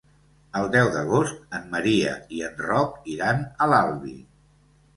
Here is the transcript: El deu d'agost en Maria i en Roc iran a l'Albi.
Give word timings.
El 0.59 0.69
deu 0.75 0.89
d'agost 0.95 1.53
en 1.59 1.67
Maria 1.75 2.15
i 2.39 2.43
en 2.49 2.57
Roc 2.71 2.99
iran 3.17 3.47
a 3.67 3.71
l'Albi. 3.75 4.19